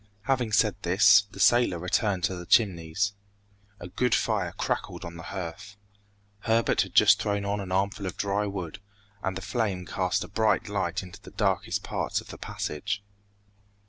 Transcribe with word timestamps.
Having 0.23 0.53
said 0.53 0.75
this, 0.81 1.25
the 1.29 1.39
sailor 1.39 1.77
returned 1.77 2.23
to 2.23 2.35
the 2.35 2.47
Chimneys. 2.47 3.13
A 3.79 3.87
good 3.87 4.15
fire 4.15 4.51
crackled 4.51 5.05
on 5.05 5.15
the 5.15 5.21
hearth. 5.29 5.77
Herbert 6.39 6.81
had 6.81 6.95
just 6.95 7.21
thrown 7.21 7.45
on 7.45 7.59
an 7.59 7.71
armful 7.71 8.07
of 8.07 8.17
dry 8.17 8.47
wood, 8.47 8.79
and 9.21 9.37
the 9.37 9.43
flame 9.43 9.85
cast 9.85 10.23
a 10.23 10.27
bright 10.27 10.67
light 10.67 11.03
into 11.03 11.21
the 11.21 11.29
darkest 11.29 11.83
parts 11.83 12.19
of 12.19 12.29
the 12.29 12.39
passage. 12.39 13.03